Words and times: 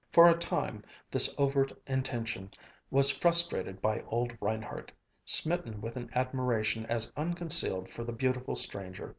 For 0.11 0.27
a 0.27 0.33
time 0.33 0.83
this 1.11 1.35
overt 1.37 1.73
intention 1.85 2.49
was 2.89 3.11
frustrated 3.11 3.83
by 3.83 4.01
old 4.07 4.35
Reinhardt, 4.41 4.91
smitten 5.25 5.79
with 5.79 5.95
an 5.95 6.09
admiration 6.15 6.87
as 6.87 7.11
unconcealed 7.15 7.91
for 7.91 8.03
the 8.03 8.11
beautiful 8.11 8.55
stranger. 8.55 9.09